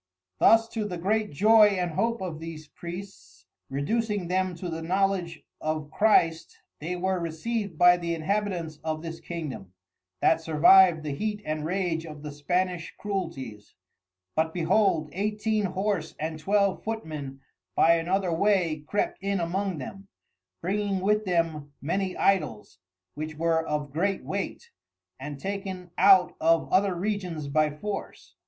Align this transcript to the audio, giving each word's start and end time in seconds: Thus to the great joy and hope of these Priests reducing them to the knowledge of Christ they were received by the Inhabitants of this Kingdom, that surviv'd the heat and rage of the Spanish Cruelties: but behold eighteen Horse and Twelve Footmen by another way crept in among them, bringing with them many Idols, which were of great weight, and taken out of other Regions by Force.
Thus 0.39 0.67
to 0.69 0.85
the 0.85 0.97
great 0.97 1.29
joy 1.29 1.67
and 1.79 1.91
hope 1.91 2.23
of 2.23 2.39
these 2.39 2.67
Priests 2.69 3.45
reducing 3.69 4.29
them 4.29 4.55
to 4.55 4.67
the 4.67 4.81
knowledge 4.81 5.43
of 5.61 5.91
Christ 5.91 6.57
they 6.79 6.95
were 6.95 7.19
received 7.19 7.77
by 7.77 7.97
the 7.97 8.15
Inhabitants 8.15 8.79
of 8.83 9.03
this 9.03 9.19
Kingdom, 9.19 9.73
that 10.19 10.39
surviv'd 10.41 11.03
the 11.03 11.13
heat 11.13 11.43
and 11.45 11.65
rage 11.67 12.03
of 12.07 12.23
the 12.23 12.31
Spanish 12.31 12.91
Cruelties: 12.97 13.75
but 14.35 14.55
behold 14.55 15.09
eighteen 15.11 15.65
Horse 15.65 16.15
and 16.19 16.39
Twelve 16.39 16.83
Footmen 16.83 17.39
by 17.75 17.93
another 17.93 18.33
way 18.33 18.83
crept 18.87 19.21
in 19.21 19.39
among 19.39 19.77
them, 19.77 20.07
bringing 20.63 21.01
with 21.01 21.25
them 21.25 21.73
many 21.79 22.17
Idols, 22.17 22.79
which 23.13 23.35
were 23.35 23.63
of 23.67 23.93
great 23.93 24.23
weight, 24.23 24.71
and 25.19 25.39
taken 25.39 25.91
out 25.95 26.33
of 26.41 26.73
other 26.73 26.95
Regions 26.95 27.49
by 27.49 27.69
Force. 27.69 28.33